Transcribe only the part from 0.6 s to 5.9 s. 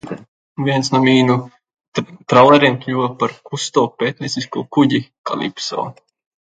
"Viens no mīnu traleriem kļuva par Kusto pētniecisko kuģi "Kalipso"."